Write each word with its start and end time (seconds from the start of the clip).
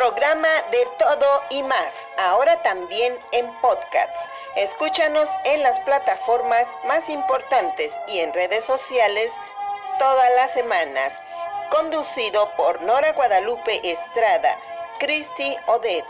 programa 0.00 0.48
de 0.70 0.86
todo 0.98 1.42
y 1.50 1.62
más, 1.62 1.92
ahora 2.16 2.62
también 2.62 3.18
en 3.32 3.52
podcast. 3.60 4.16
Escúchanos 4.56 5.28
en 5.44 5.62
las 5.62 5.78
plataformas 5.80 6.66
más 6.86 7.06
importantes 7.10 7.92
y 8.08 8.20
en 8.20 8.32
redes 8.32 8.64
sociales 8.64 9.30
todas 9.98 10.30
las 10.36 10.52
semanas. 10.52 11.12
Conducido 11.70 12.50
por 12.56 12.80
Nora 12.80 13.12
Guadalupe 13.12 13.78
Estrada, 13.84 14.56
Cristi 15.00 15.54
Odet 15.66 16.06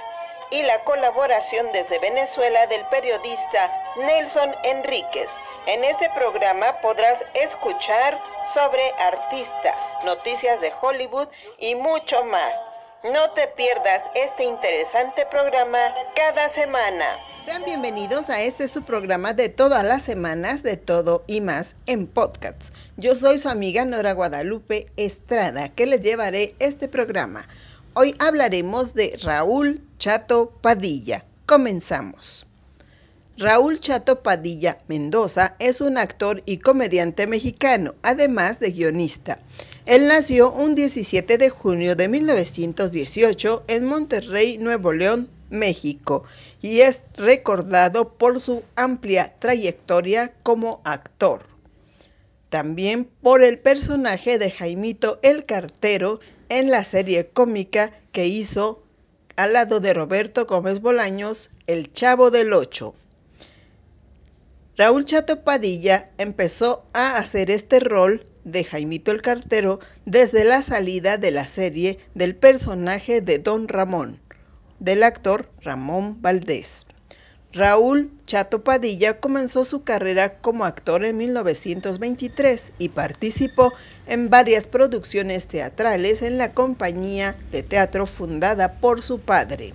y 0.51 0.63
la 0.63 0.85
colaboración 0.85 1.73
desde 1.73 1.99
Venezuela 1.99 2.69
del 2.69 2.85
periodista 2.91 3.73
Nelson 3.97 4.55
Enríquez. 4.63 5.29
En 5.67 5.83
este 5.83 6.09
programa 6.11 6.81
podrás 6.81 7.17
escuchar 7.35 8.21
sobre 8.55 8.89
artistas, 9.01 9.83
noticias 10.05 10.61
de 10.61 10.73
Hollywood 10.81 11.27
y 11.59 11.75
mucho 11.75 12.23
más. 12.23 12.70
No 13.03 13.30
te 13.30 13.48
pierdas 13.57 14.03
este 14.14 14.45
interesante 14.45 15.25
programa 15.30 15.79
cada 16.15 16.52
semana. 16.52 17.16
Sean 17.42 17.65
bienvenidos 17.65 18.29
a 18.29 18.42
este 18.42 18.69
su 18.69 18.83
programa 18.83 19.33
de 19.33 19.48
todas 19.48 19.83
las 19.84 20.02
semanas 20.02 20.62
de 20.62 20.77
todo 20.77 21.25
y 21.27 21.41
más 21.41 21.77
en 21.87 22.06
podcasts. 22.06 22.75
Yo 22.98 23.15
soy 23.15 23.39
su 23.39 23.48
amiga 23.48 23.87
Nora 23.87 24.12
Guadalupe 24.12 24.92
Estrada 24.98 25.70
que 25.70 25.87
les 25.87 26.02
llevaré 26.02 26.55
este 26.59 26.89
programa. 26.89 27.48
Hoy 27.95 28.15
hablaremos 28.19 28.92
de 28.92 29.19
Raúl 29.23 29.83
Chato 29.97 30.51
Padilla. 30.61 31.25
Comenzamos. 31.47 32.50
Raúl 33.41 33.80
Chato 33.80 34.23
Padilla 34.23 34.80
Mendoza 34.87 35.57
es 35.61 35.81
un 35.81 35.97
actor 35.97 36.43
y 36.45 36.59
comediante 36.59 37.27
mexicano, 37.27 37.95
además 38.03 38.61
de 38.61 38.71
guionista. 38.71 39.39
Él 39.87 40.09
nació 40.09 40.53
un 40.53 40.75
17 40.75 41.39
de 41.39 41.48
junio 41.48 41.97
de 41.97 42.09
1918 42.09 43.65
en 43.67 43.87
Monterrey, 43.87 44.59
Nuevo 44.59 44.93
León, 44.93 45.31
México, 45.48 46.23
y 46.61 46.81
es 46.81 47.01
recordado 47.17 48.12
por 48.12 48.41
su 48.41 48.62
amplia 48.77 49.33
trayectoria 49.39 50.34
como 50.42 50.83
actor. 50.84 51.41
También 52.51 53.09
por 53.23 53.42
el 53.42 53.59
personaje 53.59 54.39
de 54.39 54.51
Jaimito 54.51 55.19
el 55.23 55.47
Cartero 55.47 56.20
en 56.51 56.70
la 56.70 56.84
serie 56.84 57.29
cómica 57.29 57.91
que 58.12 58.27
hizo 58.27 58.83
al 59.36 59.55
lado 59.55 59.81
de 59.81 59.95
Roberto 59.95 60.45
Gómez 60.45 60.83
Bolaños, 60.83 61.48
El 61.67 61.91
Chavo 61.91 62.31
del 62.31 62.53
Ocho. 62.53 62.92
Raúl 64.81 65.05
Chato 65.05 65.45
Padilla 65.45 66.09
empezó 66.17 66.86
a 66.95 67.19
hacer 67.19 67.50
este 67.50 67.81
rol 67.81 68.27
de 68.45 68.64
Jaimito 68.64 69.11
el 69.11 69.20
Cartero 69.20 69.78
desde 70.06 70.42
la 70.42 70.62
salida 70.62 71.19
de 71.19 71.31
la 71.31 71.45
serie 71.45 71.98
del 72.14 72.34
personaje 72.34 73.20
de 73.20 73.39
Don 73.41 73.69
Ramón, 73.69 74.19
del 74.78 75.03
actor 75.03 75.51
Ramón 75.61 76.23
Valdés. 76.23 76.86
Raúl 77.53 78.11
Chato 78.25 78.64
Padilla 78.64 79.20
comenzó 79.20 79.67
su 79.67 79.84
carrera 79.84 80.41
como 80.41 80.64
actor 80.64 81.05
en 81.05 81.19
1923 81.19 82.73
y 82.78 82.89
participó 82.89 83.75
en 84.06 84.31
varias 84.31 84.67
producciones 84.67 85.47
teatrales 85.47 86.23
en 86.23 86.39
la 86.39 86.55
compañía 86.55 87.36
de 87.51 87.62
teatro 87.62 88.06
fundada 88.06 88.81
por 88.81 89.03
su 89.03 89.20
padre. 89.20 89.75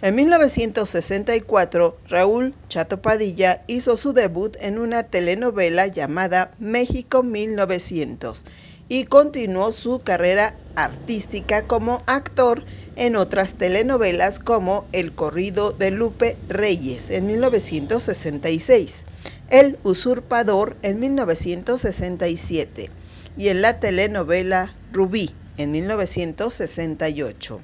En 0.00 0.14
1964, 0.14 1.98
Raúl 2.08 2.54
Chato 2.68 3.02
Padilla 3.02 3.64
hizo 3.66 3.96
su 3.96 4.12
debut 4.12 4.56
en 4.60 4.78
una 4.78 5.02
telenovela 5.02 5.88
llamada 5.88 6.52
México 6.60 7.24
1900 7.24 8.44
y 8.88 9.06
continuó 9.06 9.72
su 9.72 9.98
carrera 9.98 10.54
artística 10.76 11.66
como 11.66 12.04
actor 12.06 12.64
en 12.94 13.16
otras 13.16 13.54
telenovelas 13.54 14.38
como 14.38 14.86
El 14.92 15.16
corrido 15.16 15.72
de 15.72 15.90
Lupe 15.90 16.38
Reyes 16.48 17.10
en 17.10 17.26
1966, 17.26 19.04
El 19.48 19.80
usurpador 19.82 20.76
en 20.82 21.00
1967 21.00 22.88
y 23.36 23.48
en 23.48 23.62
la 23.62 23.80
telenovela 23.80 24.76
Rubí 24.92 25.34
en 25.56 25.72
1968. 25.72 27.60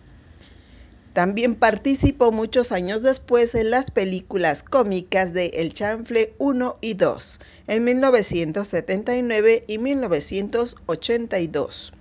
También 1.15 1.55
participó 1.55 2.31
muchos 2.33 2.73
años 2.73 3.01
después 3.03 3.55
en 3.55 3.71
las 3.71 3.93
películas 3.93 4.65
cómicas 4.65 5.33
de 5.33 5.47
El 5.55 5.73
Chanfle 5.73 6.35
1 6.39 6.79
y 6.81 6.95
2, 6.95 7.41
en 7.69 7.85
1979 7.85 9.63
y 9.69 9.79
1982. 9.79 11.93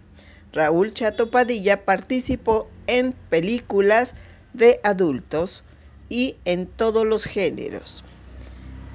Raúl 0.51 0.95
Chato 0.95 1.29
Padilla 1.29 1.85
participó 1.85 2.67
en 2.87 3.13
películas 3.29 4.15
de 4.53 4.79
adultos 4.83 5.63
y 6.09 6.37
en 6.43 6.65
todos 6.65 7.05
los 7.05 7.25
géneros. 7.25 8.03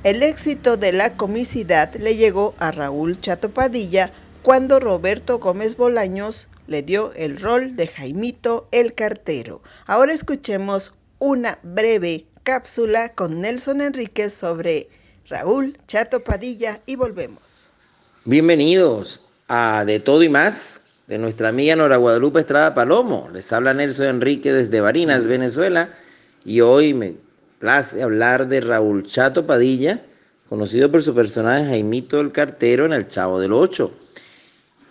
El 0.03 0.25
éxito 0.25 0.77
de 0.77 0.93
la 0.93 1.17
comicidad 1.17 1.95
le 1.95 2.17
llegó 2.17 2.57
a 2.59 2.73
Raúl 2.73 3.21
Chato 3.21 3.55
Padilla 3.55 4.11
cuando 4.43 4.81
Roberto 4.81 5.39
Gómez 5.39 5.77
Bolaños 5.77 6.49
le 6.69 6.83
dio 6.83 7.13
el 7.15 7.41
rol 7.41 7.75
de 7.77 7.87
Jaimito 7.87 8.69
el 8.73 8.95
Cartero. 8.95 9.63
Ahora 9.87 10.13
escuchemos 10.13 10.95
una 11.19 11.59
breve 11.63 12.27
cápsula 12.45 13.15
con 13.15 13.41
Nelson 13.41 13.81
Enríquez 13.81 14.35
sobre 14.35 14.91
Raúl 15.29 15.79
Chato 15.87 16.23
Padilla 16.23 16.81
y 16.85 16.97
volvemos. 16.97 17.71
Bienvenidos 18.27 19.23
a 19.49 19.85
De 19.87 19.99
Todo 19.99 20.23
y 20.23 20.29
Más 20.29 20.83
de 21.07 21.17
nuestra 21.17 21.49
amiga 21.49 21.75
Nora 21.75 21.97
Guadalupe 21.97 22.41
Estrada 22.41 22.75
Palomo. 22.75 23.31
Les 23.33 23.51
habla 23.55 23.73
Nelson 23.73 24.07
Enrique 24.07 24.53
desde 24.53 24.83
Barinas, 24.83 25.25
Venezuela, 25.25 25.89
y 26.45 26.61
hoy 26.61 26.93
me 26.93 27.15
place 27.61 28.03
hablar 28.03 28.47
de 28.47 28.61
Raúl 28.61 29.07
Chato 29.07 29.47
Padilla, 29.47 30.03
conocido 30.51 30.91
por 30.91 31.03
su 31.03 31.15
personaje 31.15 31.65
Jaimito 31.65 32.21
el 32.21 32.31
Cartero 32.31 32.85
en 32.85 32.93
El 32.93 33.09
Chavo 33.09 33.41
del 33.41 33.55
Ocho. 33.55 33.91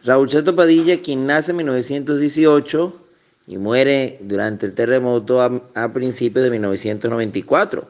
Raúl 0.08 0.30
Chato 0.30 0.56
Padilla, 0.56 1.02
quien 1.02 1.28
nace 1.28 1.52
en 1.52 1.58
1918 1.58 2.94
y 3.48 3.58
muere 3.58 4.18
durante 4.22 4.66
el 4.66 4.74
terremoto 4.74 5.42
a, 5.42 5.94
principios 5.94 6.46
de 6.46 6.52
1994, 6.52 7.86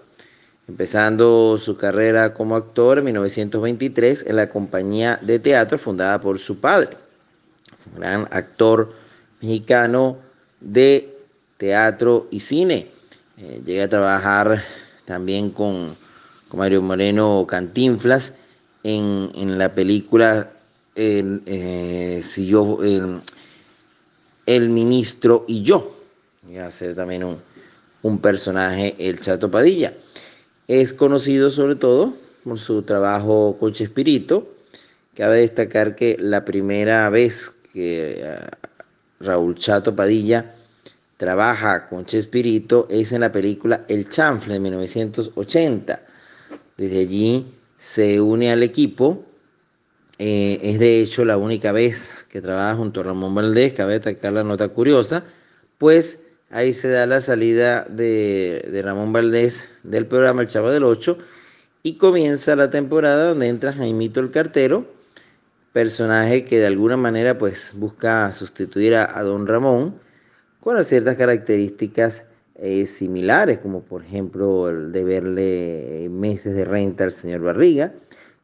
empezando 0.68 1.60
su 1.60 1.78
carrera 1.78 2.34
como 2.34 2.56
actor 2.56 2.98
en 2.98 3.06
1923 3.06 4.26
en 4.30 4.36
la 4.36 4.50
compañía 4.50 5.20
de 5.22 5.38
teatro 5.38 5.78
fundada 5.78 6.20
por 6.20 6.40
su 6.40 6.60
padre, 6.60 6.98
un 7.94 8.00
gran 8.00 8.28
actor 8.32 8.92
mexicano 9.40 10.18
de 10.60 11.08
teatro 11.58 12.28
y 12.32 12.40
cine. 12.40 12.88
Eh, 13.38 13.62
llega 13.64 13.84
a 13.84 13.90
trabajar 13.90 14.64
también 15.06 15.52
con, 15.52 15.96
Mario 16.52 16.82
Moreno 16.82 17.46
Cantinflas 17.48 18.34
en 18.82 19.60
la 19.60 19.76
película 19.76 20.50
el, 20.98 21.44
eh, 21.46 22.22
si 22.26 22.48
yo, 22.48 22.80
el, 24.46 24.70
ministro 24.70 25.46
y 25.48 25.62
yo. 25.62 25.96
Voy 26.44 26.58
a 26.58 26.72
ser 26.72 26.96
también 26.96 27.24
un, 27.24 27.38
un 28.02 28.20
personaje, 28.20 28.96
el 28.98 29.22
Chato 29.22 29.50
Padilla. 29.50 29.94
Es 30.68 30.94
conocido 30.94 31.52
sobre 31.52 31.76
todo 31.76 32.14
por 32.44 32.60
su 32.60 32.82
trabajo 32.82 33.56
con 33.60 33.74
Chespirito. 33.74 34.48
Cabe 35.16 35.40
destacar 35.40 35.96
que 35.96 36.18
la 36.20 36.44
primera 36.44 37.10
vez 37.10 37.52
que 37.72 38.22
eh, 38.22 38.40
Raúl 39.20 39.56
Chato 39.58 39.96
Padilla 39.96 40.54
trabaja 41.18 41.88
con 41.88 42.06
Chespirito 42.06 42.88
es 42.90 43.12
en 43.12 43.22
la 43.22 43.32
película 43.32 43.86
El 43.88 44.10
Chanfle 44.10 44.56
de 44.56 44.60
1980. 44.60 46.00
Desde 46.78 47.00
allí 47.00 47.46
se 47.80 48.20
une 48.20 48.52
al 48.52 48.64
equipo 48.64 49.24
eh, 50.20 50.60
es 50.64 50.80
de 50.80 51.00
hecho 51.00 51.26
la 51.26 51.38
única 51.38 51.72
vez 51.72 52.26
que 52.30 52.42
trabaja 52.42 52.76
junto 52.76 53.02
a 53.02 53.04
Ramón 53.04 53.36
Valdés, 53.36 53.74
cabe 53.74 53.94
destacar 53.94 54.34
la 54.34 54.44
nota 54.44 54.68
curiosa, 54.70 55.24
pues 55.78 56.20
ahí 56.50 56.74
se 56.74 56.90
da 56.90 57.06
la 57.06 57.22
salida 57.22 57.86
de, 57.90 58.82
Ramón 58.84 59.14
Valdés 59.14 59.70
del 59.84 60.08
programa 60.08 60.42
El 60.42 60.48
Chavo 60.48 60.72
del 60.72 60.84
Ocho 60.84 61.18
y 61.84 61.98
comienza 61.98 62.56
la 62.56 62.72
temporada 62.72 63.30
donde 63.30 63.48
entra 63.48 63.74
Jaimito 63.74 64.20
el 64.20 64.32
Cartero, 64.32 64.86
personaje 65.72 66.46
que 66.46 66.60
de 66.60 66.68
alguna 66.68 66.98
manera 66.98 67.38
pues 67.38 67.74
busca 67.76 68.32
sustituir 68.32 68.96
a, 68.96 69.22
Don 69.22 69.46
Ramón 69.46 69.96
con 70.60 70.84
ciertas 70.84 71.16
características 71.16 72.24
eh, 72.56 72.88
similares, 72.88 73.60
como 73.60 73.84
por 73.84 74.04
ejemplo 74.04 74.70
el 74.70 74.92
de 74.92 75.04
verle 75.04 76.08
meses 76.10 76.56
de 76.56 76.66
renta 76.66 77.04
al 77.04 77.12
señor 77.12 77.42
Barriga, 77.42 77.94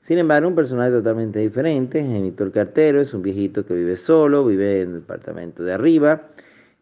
sin 0.04 0.18
embargo, 0.18 0.50
un 0.50 0.56
personaje 0.56 0.92
totalmente 0.92 1.40
diferente. 1.40 2.04
Genito 2.04 2.44
el 2.44 2.52
cartero 2.52 3.00
es 3.00 3.14
un 3.14 3.22
viejito 3.22 3.66
que 3.66 3.74
vive 3.74 3.96
solo, 3.96 4.46
vive 4.46 4.82
en 4.82 4.90
el 4.90 4.94
departamento 4.96 5.64
de 5.64 5.72
arriba. 5.72 6.24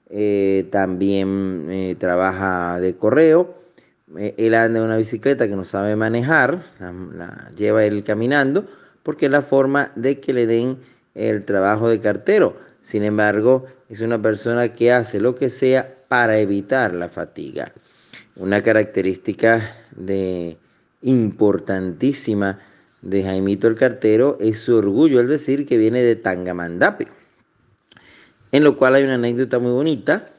Eh, 0.09 0.67
también 0.71 1.67
eh, 1.69 1.95
trabaja 1.99 2.79
de 2.79 2.95
correo. 2.95 3.53
Eh, 4.17 4.33
él 4.37 4.55
anda 4.55 4.79
en 4.79 4.85
una 4.85 4.97
bicicleta 4.97 5.47
que 5.47 5.55
no 5.55 5.65
sabe 5.65 5.95
manejar, 5.95 6.63
la, 6.79 7.51
lleva 7.55 7.85
él 7.85 8.03
caminando, 8.03 8.65
porque 9.03 9.27
es 9.27 9.31
la 9.31 9.43
forma 9.43 9.91
de 9.95 10.19
que 10.19 10.33
le 10.33 10.47
den 10.47 10.79
el 11.13 11.45
trabajo 11.45 11.89
de 11.89 11.99
cartero. 11.99 12.57
Sin 12.81 13.03
embargo, 13.03 13.67
es 13.87 14.01
una 14.01 14.19
persona 14.19 14.69
que 14.69 14.91
hace 14.91 15.19
lo 15.19 15.35
que 15.35 15.49
sea 15.49 15.95
para 16.07 16.39
evitar 16.39 16.95
la 16.95 17.07
fatiga. 17.07 17.71
Una 18.35 18.63
característica 18.63 19.75
de 19.95 20.57
importantísima 21.03 22.57
de 23.01 23.23
Jaimito 23.23 23.67
el 23.67 23.75
Cartero 23.75 24.37
es 24.39 24.59
su 24.59 24.75
orgullo 24.75 25.19
al 25.19 25.27
decir 25.27 25.65
que 25.65 25.77
viene 25.77 26.01
de 26.01 26.15
Tangamandapio, 26.15 27.07
en 28.51 28.63
lo 28.63 28.77
cual 28.77 28.95
hay 28.95 29.03
una 29.03 29.15
anécdota 29.15 29.59
muy 29.59 29.71
bonita, 29.71 30.29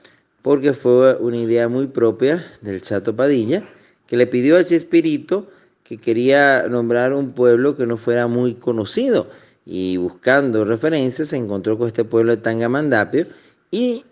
porque 0.43 0.73
fue 0.73 1.17
una 1.17 1.37
idea 1.37 1.69
muy 1.69 1.87
propia 1.87 2.45
del 2.61 2.83
Chato 2.83 3.15
Padilla, 3.15 3.65
que 4.07 4.17
le 4.17 4.27
pidió 4.27 4.57
a 4.57 4.65
Chespirito 4.65 5.49
que 5.85 5.99
quería 5.99 6.67
nombrar 6.69 7.13
un 7.13 7.33
pueblo 7.33 7.77
que 7.77 7.87
no 7.87 7.97
fuera 7.97 8.27
muy 8.27 8.55
conocido, 8.55 9.31
y 9.65 9.97
buscando 9.97 10.65
referencias 10.65 11.29
se 11.29 11.37
encontró 11.37 11.79
con 11.79 11.87
este 11.87 12.05
pueblo 12.05 12.35
de 12.35 12.43
Tangamandapio 12.43 13.27
y 13.71 14.05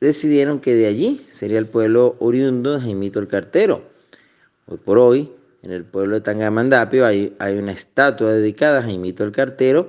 decidieron 0.00 0.60
que 0.60 0.74
de 0.74 0.86
allí 0.86 1.26
sería 1.30 1.58
el 1.58 1.66
pueblo 1.66 2.16
oriundo 2.18 2.74
de 2.74 2.80
Jaimito 2.80 3.18
el 3.18 3.28
Cartero. 3.28 3.82
Hoy 4.66 4.78
por 4.78 4.98
hoy, 4.98 5.30
en 5.62 5.70
el 5.70 5.84
pueblo 5.84 6.16
de 6.16 6.20
Tangamandapio 6.22 7.06
hay, 7.06 7.34
hay 7.38 7.56
una 7.56 7.72
estatua 7.72 8.32
dedicada 8.32 8.80
a 8.80 8.82
Jaimito 8.82 9.24
el 9.24 9.32
Cartero 9.32 9.88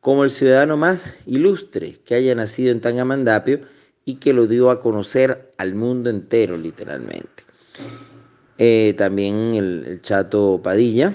como 0.00 0.24
el 0.24 0.30
ciudadano 0.30 0.76
más 0.76 1.14
ilustre 1.24 1.96
que 2.04 2.14
haya 2.14 2.34
nacido 2.34 2.72
en 2.72 2.80
Tangamandapio 2.80 3.60
y 4.04 4.16
que 4.16 4.34
lo 4.34 4.46
dio 4.46 4.70
a 4.70 4.80
conocer 4.80 5.52
al 5.56 5.74
mundo 5.74 6.10
entero 6.10 6.56
literalmente. 6.56 7.44
Eh, 8.58 8.94
también 8.98 9.54
el, 9.54 10.00
Chato 10.02 10.60
Padilla 10.62 11.14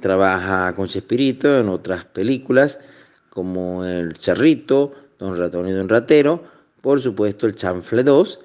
trabaja 0.00 0.74
con 0.74 0.88
Chespirito 0.88 1.60
en 1.60 1.68
otras 1.68 2.04
películas 2.04 2.80
como 3.28 3.84
El 3.84 4.14
Charrito, 4.14 4.94
Don 5.18 5.36
Ratón 5.36 5.68
y 5.68 5.72
Don 5.72 5.88
Ratero, 5.88 6.44
por 6.80 7.00
supuesto 7.00 7.46
el 7.46 7.54
Chanfle 7.54 8.02
2 8.02 8.40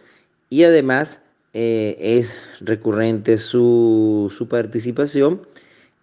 y 0.49 0.63
además 0.63 1.21
eh, 1.59 1.97
es 2.19 2.35
recurrente 2.61 3.39
su, 3.39 4.31
su 4.37 4.47
participación 4.47 5.41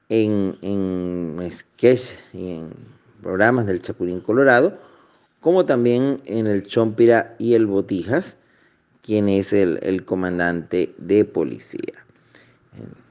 en, 0.09 0.59
en 0.63 1.49
sketch 1.49 2.11
y 2.33 2.55
en 2.55 2.71
programas 3.23 3.65
del 3.67 3.81
Chapulín 3.81 4.19
Colorado, 4.21 4.77
como 5.39 5.65
también 5.65 6.21
en 6.25 6.49
el 6.49 6.67
Chompira 6.67 7.37
y 7.39 7.55
el 7.55 7.67
Botijas, 7.67 8.37
quien 9.01 9.29
es 9.29 9.53
el, 9.53 9.79
el 9.83 10.05
comandante 10.05 10.93
de 10.99 11.25
policía. 11.25 12.05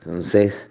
Entonces, 0.01 0.69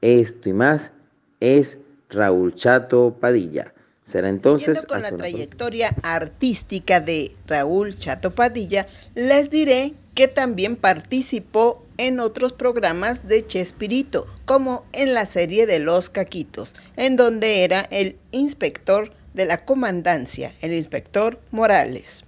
esto 0.00 0.48
y 0.48 0.54
más 0.54 0.90
es 1.38 1.78
Raúl 2.10 2.56
Chato 2.56 3.16
Padilla. 3.20 3.72
Será 4.08 4.28
entonces. 4.28 4.76
Siguiendo 4.76 4.88
con 4.88 5.02
la 5.02 5.16
trayectoria 5.16 5.88
artística 6.02 6.98
de 6.98 7.36
Raúl 7.46 7.94
Chato 7.94 8.32
Padilla, 8.32 8.88
les 9.14 9.50
diré 9.50 9.94
que 10.14 10.28
también 10.28 10.76
participó 10.76 11.84
en 11.98 12.20
otros 12.20 12.52
programas 12.52 13.26
de 13.28 13.46
Chespirito, 13.46 14.26
como 14.44 14.84
en 14.92 15.14
la 15.14 15.26
serie 15.26 15.66
de 15.66 15.78
Los 15.78 16.10
Caquitos, 16.10 16.74
en 16.96 17.16
donde 17.16 17.64
era 17.64 17.80
el 17.90 18.16
inspector 18.30 19.12
de 19.34 19.46
la 19.46 19.64
comandancia, 19.64 20.54
el 20.60 20.72
inspector 20.72 21.40
Morales. 21.50 22.24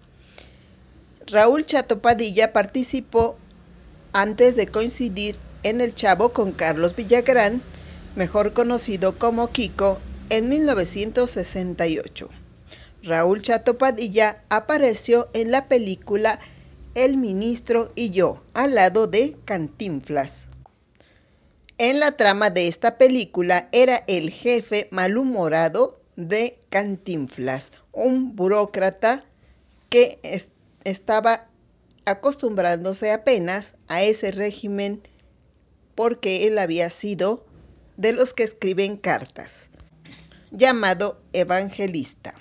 Raúl 1.27 1.65
Chato 1.67 2.01
Padilla 2.01 2.53
participó 2.53 3.37
antes 4.13 4.57
de 4.57 4.67
coincidir 4.67 5.37
en 5.63 5.81
El 5.81 5.95
Chavo 5.95 6.33
con 6.33 6.53
Carlos 6.53 6.95
Villagrán, 6.95 7.63
mejor 8.15 8.53
conocido 8.53 9.19
como 9.19 9.51
Kiko, 9.51 9.99
en 10.31 10.49
1968. 10.49 12.29
Raúl 13.03 13.43
Chato 13.43 13.77
Padilla 13.77 14.43
apareció 14.49 15.29
en 15.35 15.51
la 15.51 15.69
película 15.69 16.39
El 16.95 17.17
Ministro 17.17 17.91
y 17.95 18.11
yo, 18.11 18.43
al 18.55 18.75
lado 18.75 19.07
de 19.07 19.37
Cantinflas. 19.45 20.47
En 21.77 21.99
la 21.99 22.17
trama 22.17 22.51
de 22.51 22.69
esta 22.69 22.99
película 22.99 23.69
era 23.73 24.05
el 24.07 24.31
jefe 24.31 24.89
malhumorado 24.93 26.01
de 26.17 26.59
Cantinflas, 26.69 27.73
un 27.93 28.37
burócrata 28.37 29.25
que 29.89 30.21
es, 30.23 30.49
estaba 30.85 31.49
acostumbrándose 32.05 33.11
apenas 33.11 33.73
a 33.89 34.03
ese 34.03 34.31
régimen 34.31 35.03
porque 35.95 36.47
él 36.47 36.59
había 36.59 36.91
sido 36.91 37.45
de 37.97 38.13
los 38.13 38.33
que 38.33 38.45
escriben 38.45 38.97
cartas 38.97 39.69
llamado 40.57 41.21
evangelista. 41.33 42.35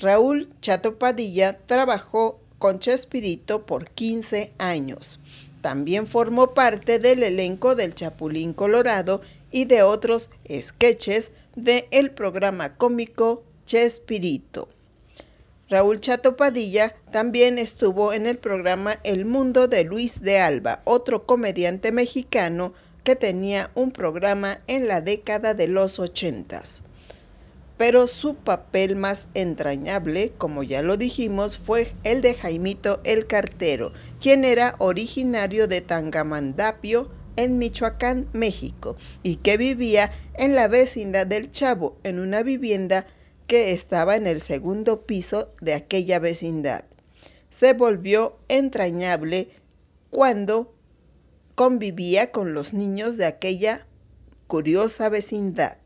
Raúl 0.00 0.48
Chato 0.60 0.98
Padilla 0.98 1.58
trabajó 1.66 2.40
con 2.58 2.78
Chespirito 2.78 3.66
por 3.66 3.90
15 3.90 4.52
años. 4.58 5.20
También 5.62 6.06
formó 6.06 6.54
parte 6.54 6.98
del 6.98 7.22
elenco 7.22 7.74
del 7.74 7.94
Chapulín 7.94 8.52
Colorado 8.52 9.20
y 9.50 9.64
de 9.64 9.82
otros 9.82 10.30
sketches 10.50 11.32
del 11.56 11.84
el 11.90 12.10
programa 12.10 12.76
cómico 12.76 13.42
Chespirito. 13.66 14.68
Raúl 15.68 16.00
Chato 16.00 16.36
Padilla 16.36 16.94
también 17.12 17.58
estuvo 17.58 18.14
en 18.14 18.26
el 18.26 18.38
programa 18.38 18.98
El 19.04 19.26
Mundo 19.26 19.68
de 19.68 19.84
Luis 19.84 20.22
de 20.22 20.38
Alba, 20.38 20.80
otro 20.84 21.26
comediante 21.26 21.92
mexicano 21.92 22.72
que 23.04 23.16
tenía 23.16 23.70
un 23.74 23.90
programa 23.90 24.60
en 24.66 24.88
la 24.88 25.02
década 25.02 25.52
de 25.52 25.68
los 25.68 25.98
ochentas. 25.98 26.82
Pero 27.78 28.08
su 28.08 28.34
papel 28.34 28.96
más 28.96 29.28
entrañable, 29.34 30.32
como 30.36 30.64
ya 30.64 30.82
lo 30.82 30.96
dijimos, 30.96 31.56
fue 31.56 31.92
el 32.02 32.20
de 32.20 32.34
Jaimito 32.34 33.00
el 33.04 33.26
Cartero, 33.26 33.92
quien 34.20 34.44
era 34.44 34.74
originario 34.78 35.68
de 35.68 35.80
Tangamandapio, 35.80 37.08
en 37.36 37.56
Michoacán, 37.56 38.28
México, 38.32 38.96
y 39.22 39.36
que 39.36 39.56
vivía 39.56 40.12
en 40.34 40.56
la 40.56 40.66
vecindad 40.66 41.24
del 41.24 41.52
Chavo, 41.52 41.96
en 42.02 42.18
una 42.18 42.42
vivienda 42.42 43.06
que 43.46 43.70
estaba 43.70 44.16
en 44.16 44.26
el 44.26 44.40
segundo 44.40 45.06
piso 45.06 45.48
de 45.60 45.74
aquella 45.74 46.18
vecindad. 46.18 46.84
Se 47.48 47.74
volvió 47.74 48.36
entrañable 48.48 49.50
cuando 50.10 50.74
convivía 51.54 52.32
con 52.32 52.54
los 52.54 52.74
niños 52.74 53.16
de 53.16 53.26
aquella 53.26 53.86
curiosa 54.48 55.08
vecindad. 55.08 55.78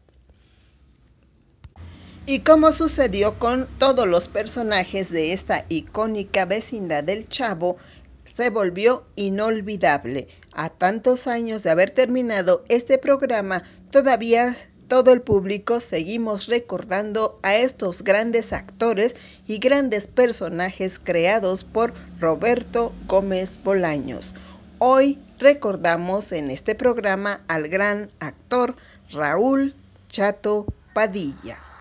Y 2.25 2.41
como 2.41 2.71
sucedió 2.71 3.39
con 3.41 3.67
todos 3.79 4.07
los 4.07 4.29
personajes 4.29 5.11
de 5.11 5.33
esta 5.33 5.65
icónica 5.69 6.45
vecindad 6.45 7.03
del 7.03 7.29
Chavo, 7.29 7.79
se 8.23 8.49
volvió 8.49 9.05
inolvidable. 9.17 10.29
A 10.53 10.69
tantos 10.69 11.27
años 11.27 11.65
de 11.65 11.71
haber 11.71 11.91
terminado 11.91 12.65
este 12.69 12.99
programa, 12.99 13.65
todavía 13.91 14.55
todo 14.87 15.13
el 15.13 15.21
público 15.21 15.81
seguimos 15.81 16.47
recordando 16.47 17.41
a 17.43 17.57
estos 17.57 18.05
grandes 18.05 18.53
actores 18.53 19.17
y 19.49 19.59
grandes 19.59 20.07
personajes 20.07 21.01
creados 21.03 21.65
por 21.65 21.93
Roberto 22.21 22.93
Gómez 23.09 23.59
Bolaños. 23.65 24.37
Hoy 24.79 25.19
recordamos 25.41 26.31
en 26.31 26.51
este 26.51 26.77
programa 26.77 27.41
al 27.49 27.69
gran 27.69 28.11
actor 28.21 28.77
Raúl 29.11 29.75
Chato 30.09 30.67
Padilla. 30.95 31.72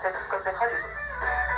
Y 0.00 0.08
polifacéticos 0.08 0.44
de 0.44 0.50
Hollywood. 0.50 0.96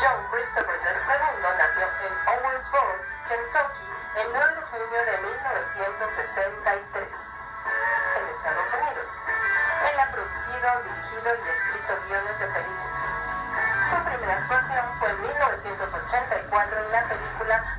John 0.01 0.19
Christopher 0.31 0.75
II 0.75 1.47
nació 1.59 1.87
en 1.87 2.13
Owensboro, 2.45 2.99
Kentucky, 3.29 3.87
el 4.17 4.33
9 4.33 4.55
de 4.55 4.63
junio 4.63 5.05
de 5.07 5.19
1963, 5.19 7.09
en 8.17 8.29
Estados 8.29 8.75
Unidos. 8.75 9.09
Él 9.93 10.01
ha 10.01 10.07
producido, 10.11 10.83
dirigido 10.83 11.31
y 11.37 11.49
escrito 11.49 11.95
guiones 12.09 12.39
de 12.39 12.47
películas. 12.49 13.11
Su 13.91 13.97
primera 14.03 14.35
actuación 14.39 14.85
fue 14.99 15.11
en 15.11 15.23
1984 15.23 16.79
en 16.81 16.93
la 16.93 17.03
película 17.05 17.79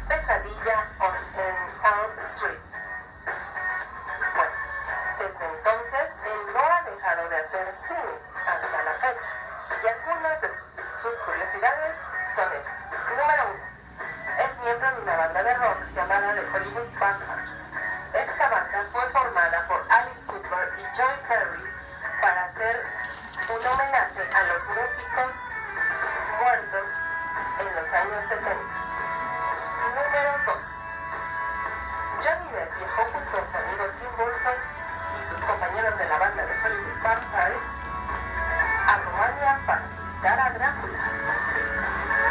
a 38.94 38.98
Rumania 38.98 39.60
para 39.66 39.82
visitar 39.88 40.40
a 40.40 40.52
Drácula. 40.52 41.00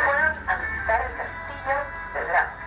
Fueron 0.04 0.49
a 0.49 0.54
visitar 0.57 1.00
el 1.00 1.16
castillo 1.16 1.76
de 2.14 2.25
Drácula. 2.25 2.66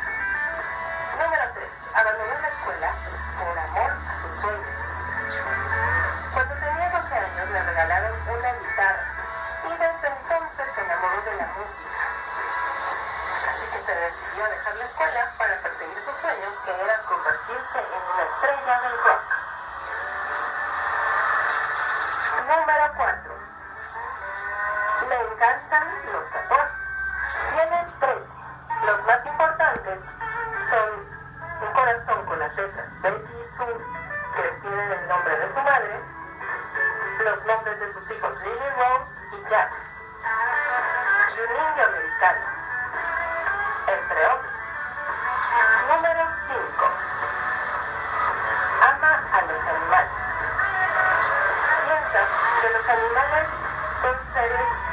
Número 1.24 1.44
3. 1.54 1.72
Abandonó 1.96 2.42
la 2.42 2.48
escuela 2.50 2.92
por 3.40 3.58
amor 3.58 3.92
a 4.12 4.16
sus 4.16 4.34
sueños. 4.34 4.84
Cuando 6.34 6.56
tenía 6.56 6.90
12 6.90 7.16
años 7.16 7.50
le 7.52 7.64
regalaron 7.64 8.12
una 8.28 8.52
guitarra 8.52 9.06
y 9.64 9.78
desde 9.78 10.08
entonces 10.08 10.72
se 10.76 10.82
enamoró 10.82 11.22
de 11.22 11.36
la 11.38 11.48
música. 11.58 12.00
Así 13.48 13.66
que 13.72 13.80
se 13.80 13.96
decidió 13.96 14.44
a 14.44 14.50
dejar 14.50 14.76
la 14.76 14.86
escuela 14.86 15.32
para 15.38 15.56
perseguir 15.62 16.02
sus 16.02 16.18
sueños 16.18 16.62
que 16.66 16.72
era 16.84 17.02
convertirse 17.04 17.80
en 17.80 18.02
una 18.12 18.24
estrella 18.24 18.55
los 26.26 26.32
tatuajes. 26.32 26.88
Tiene 27.52 27.88
13. 28.00 28.28
Los 28.86 29.06
más 29.06 29.26
importantes 29.26 30.18
son 30.70 30.90
un 31.62 31.74
corazón 31.74 32.26
con 32.26 32.40
las 32.40 32.56
letras 32.56 33.02
Betty 33.02 33.32
y 33.32 33.44
Sue, 33.46 33.78
que 34.36 34.42
tienen 34.62 34.92
el 34.92 35.08
nombre 35.08 35.38
de 35.38 35.54
su 35.54 35.62
madre, 35.62 36.00
los 37.24 37.46
nombres 37.46 37.80
de 37.80 37.88
sus 37.90 38.12
hijos 38.12 38.42
Lily 38.42 38.70
Rose 38.78 39.22
y 39.34 39.50
Jack, 39.50 39.72
y 41.36 41.40
un 41.40 41.70
indio 41.70 41.86
americano, 41.86 42.46
entre 43.88 44.26
otros. 44.28 44.62
Número 45.88 46.28
5. 46.28 46.62
Ama 48.82 49.24
a 49.32 49.42
los 49.42 49.68
animales. 49.68 50.12
Piensa 51.86 52.20
que 52.62 52.70
los 52.72 52.90
animales 52.90 53.48
son 54.02 54.16
seres 54.34 54.85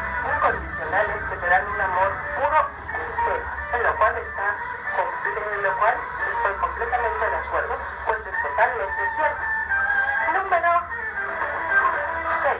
incondicionales 0.62 1.16
que 1.28 1.36
te 1.36 1.48
dan 1.48 1.66
un 1.66 1.80
amor 1.80 2.12
puro 2.36 2.70
y 2.78 2.82
sincero, 2.82 3.44
en 3.74 3.82
lo 3.82 3.96
cual 3.96 4.14
estoy 6.30 6.54
completamente 6.54 7.30
de 7.30 7.36
acuerdo, 7.36 7.78
pues 8.06 8.26
es 8.26 8.42
totalmente 8.42 9.02
cierto. 9.16 9.44
Número 10.34 10.70
6. 12.42 12.56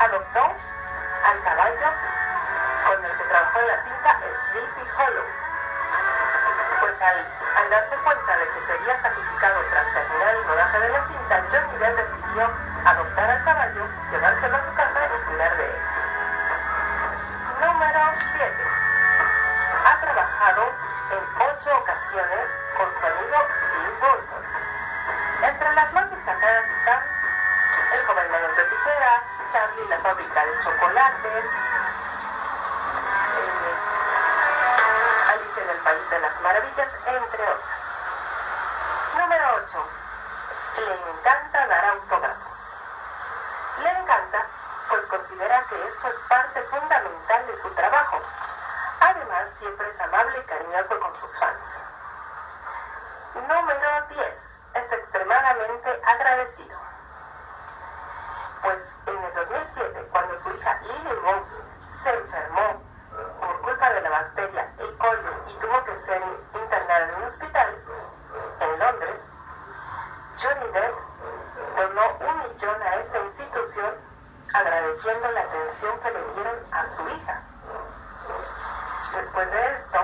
Adoptó 0.00 0.42
al 0.42 1.42
caballo 1.42 1.88
con 2.86 3.04
el 3.04 3.16
que 3.16 3.24
trabajó 3.24 3.60
en 3.60 3.68
la 3.68 3.82
cinta 3.82 4.18
Sleepy 4.42 4.88
Hollow. 4.98 5.24
Pues 6.80 7.02
al, 7.02 7.26
al 7.62 7.70
darse 7.70 7.96
cuenta 7.96 8.36
de 8.38 8.46
que 8.48 8.60
sería 8.66 9.02
sacrificado 9.02 9.60
tras 9.70 9.86
terminar 9.92 10.34
el 10.34 10.44
rodaje 10.44 10.80
de 10.80 10.88
la 10.88 11.02
cinta, 11.06 11.42
Johnny 11.50 11.78
Depp 11.78 11.96
decidió 11.96 12.50
adoptar 12.84 13.30
al 13.30 13.44
caballo, 13.44 13.86
llevárselo 14.10 14.56
a 14.56 14.62
su 14.62 14.74
casa 14.74 14.98
y 15.06 15.28
cuidar 15.28 15.56
de 15.56 15.64
él. 15.64 15.91
Número 18.22 18.38
7. 18.38 18.54
Ha 19.84 20.00
trabajado 20.00 20.74
en 21.10 21.18
ocho 21.40 21.76
ocasiones 21.76 22.48
con 22.76 22.86
su 22.96 23.06
amigo 23.06 23.36
Tim 23.72 23.98
Burton. 24.00 24.44
Entre 25.42 25.74
las 25.74 25.92
más 25.92 26.10
destacadas 26.10 26.68
están 26.68 27.02
El 27.92 28.06
joven 28.06 28.30
manos 28.30 28.56
de 28.56 28.64
tijera, 28.64 29.22
Charlie 29.50 29.88
la 29.88 29.98
fábrica 29.98 30.44
de 30.44 30.58
chocolates, 30.60 31.44
eh, 33.38 33.74
Alicia 35.32 35.62
en 35.64 35.70
el 35.70 35.78
País 35.78 36.10
de 36.10 36.20
las 36.20 36.40
Maravillas, 36.42 36.88
entre 37.06 37.42
otras. 37.42 37.78
Número 39.18 39.44
8. 39.64 39.88
Le 40.78 40.94
encanta 41.10 41.66
dar 41.66 41.84
autógrafos. 41.86 42.31
Considera 45.12 45.62
que 45.68 45.74
esto 45.88 46.08
es 46.08 46.18
parte 46.20 46.62
fundamental 46.62 47.46
de 47.46 47.54
su 47.56 47.68
trabajo. 47.74 48.18
Además, 48.98 49.46
siempre 49.58 49.86
es 49.86 50.00
amable 50.00 50.38
y 50.38 50.42
cariñoso 50.44 50.98
con 51.00 51.14
sus 51.14 51.38
fans. 51.38 51.84
Número 53.34 54.06
10. 54.08 54.26
Es 54.72 54.92
extremadamente 54.92 56.02
agradecido. 56.02 56.78
Pues 58.62 58.94
en 59.04 59.22
el 59.22 59.34
2007, 59.34 60.08
cuando 60.12 60.34
su 60.34 60.50
hija 60.50 60.80
Lily 60.80 61.12
Rose 61.12 61.68
se 61.82 62.08
enfermó 62.14 62.82
por 63.38 63.60
culpa 63.60 63.90
de 63.90 64.00
la 64.00 64.08
bacteria 64.08 64.72
E. 64.78 64.96
coli 64.96 65.30
y 65.46 65.58
tuvo 65.58 65.84
que 65.84 65.94
ser 65.94 66.22
internada 66.54 67.08
en 67.10 67.14
un 67.16 67.24
hospital 67.24 67.84
en 68.60 68.78
Londres, 68.78 69.30
Johnny 70.38 70.72
Depp 70.72 70.98
donó 71.76 72.16
un 72.30 72.38
millón 72.38 72.80
a 72.80 72.94
esta 72.94 73.18
institución 73.18 74.01
agradeciendo 74.52 75.30
la 75.32 75.40
atención 75.40 75.98
que 76.00 76.10
le 76.10 76.34
dieron 76.34 76.56
a 76.72 76.86
su 76.86 77.08
hija. 77.08 77.42
Después 79.16 79.50
de 79.50 79.72
esto, 79.74 79.98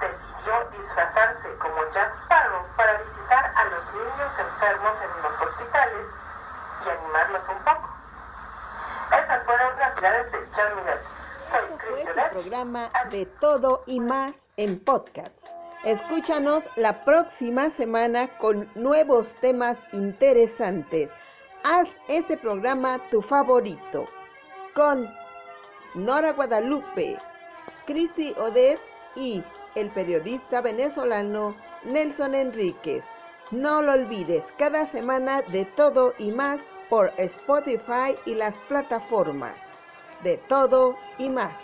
decidió 0.00 0.70
disfrazarse 0.70 1.56
como 1.58 1.76
Jack 1.90 2.12
Sparrow 2.14 2.66
para 2.76 2.98
visitar 2.98 3.52
a 3.56 3.64
los 3.66 3.94
niños 3.94 4.38
enfermos 4.38 5.00
en 5.02 5.22
los 5.22 5.42
hospitales 5.42 6.06
y 6.84 6.88
animarlos 6.90 7.48
un 7.48 7.58
poco. 7.64 7.88
Esas 9.22 9.44
fueron 9.44 9.78
las 9.78 9.94
ciudades 9.94 10.32
de 10.32 10.38
Johnny 10.54 10.82
Depp. 10.82 11.02
Soy 11.46 11.60
Esto 12.00 12.14
fue 12.14 12.30
programa 12.30 12.90
de 13.10 13.26
todo 13.40 13.82
y 13.86 14.00
más 14.00 14.34
en 14.56 14.82
podcast. 14.82 15.34
Escúchanos 15.84 16.64
la 16.76 17.04
próxima 17.04 17.70
semana 17.70 18.38
con 18.38 18.70
nuevos 18.74 19.28
temas 19.40 19.76
interesantes. 19.92 21.10
Haz 21.66 21.88
este 22.08 22.36
programa 22.36 23.00
tu 23.10 23.22
favorito. 23.22 24.04
Con 24.74 25.08
Nora 25.94 26.34
Guadalupe, 26.34 27.16
Cristi 27.86 28.34
Odez 28.36 28.78
y 29.16 29.42
el 29.74 29.88
periodista 29.88 30.60
venezolano 30.60 31.56
Nelson 31.84 32.34
Enríquez. 32.34 33.02
No 33.50 33.80
lo 33.80 33.92
olvides, 33.92 34.44
cada 34.58 34.86
semana 34.90 35.40
de 35.40 35.64
todo 35.64 36.12
y 36.18 36.32
más 36.32 36.60
por 36.90 37.10
Spotify 37.16 38.14
y 38.26 38.34
las 38.34 38.54
plataformas. 38.68 39.54
De 40.22 40.36
todo 40.36 40.98
y 41.16 41.30
más. 41.30 41.54